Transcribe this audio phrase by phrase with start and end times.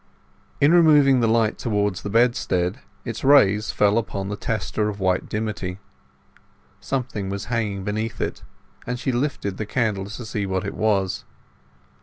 [0.59, 5.29] In removing the light towards the bedstead its rays fell upon the tester of white
[5.29, 5.77] dimity;
[6.79, 8.41] something was hanging beneath it,
[8.87, 11.23] and she lifted the candle to see what it was.